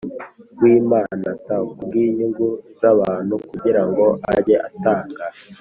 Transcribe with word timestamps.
W 0.61 0.63
imana 0.77 1.29
t 1.45 1.47
ku 1.67 1.75
bw 1.85 1.91
inyungu 2.05 2.47
z 2.79 2.81
abantu 2.93 3.33
kugira 3.49 3.81
ngo 3.89 4.05
ajye 4.33 4.55
atanga 4.67 5.23